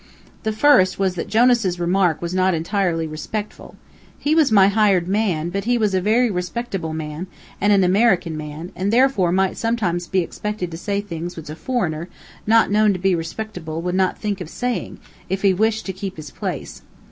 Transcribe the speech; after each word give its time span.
The 0.41 0.51
first 0.51 0.97
was 0.97 1.13
that 1.13 1.27
Jonas's 1.27 1.79
remark 1.79 2.23
was 2.23 2.33
not 2.33 2.55
entirely 2.55 3.05
respectful. 3.05 3.75
He 4.17 4.33
was 4.33 4.51
my 4.51 4.67
hired 4.67 5.07
man, 5.07 5.51
but 5.51 5.65
he 5.65 5.77
was 5.77 5.93
a 5.93 6.01
very 6.01 6.31
respectable 6.31 6.91
man, 6.91 7.27
and 7.61 7.71
an 7.71 7.83
American 7.83 8.35
man, 8.35 8.71
and 8.75 8.91
therefore 8.91 9.31
might 9.31 9.57
sometimes 9.57 10.07
be 10.07 10.21
expected 10.21 10.71
to 10.71 10.75
say 10.77 11.01
things 11.01 11.35
which 11.37 11.51
a 11.51 11.55
foreigner, 11.55 12.09
not 12.47 12.71
known 12.71 12.93
to 12.93 12.97
be 12.99 13.13
respectable, 13.13 13.79
would 13.83 13.93
not 13.93 14.17
think 14.17 14.41
of 14.41 14.49
saying, 14.49 14.97
if 15.29 15.43
he 15.43 15.53
wished 15.53 15.85
to 15.85 15.93
keep 15.93 16.15
his 16.17 16.31
place. 16.31 16.81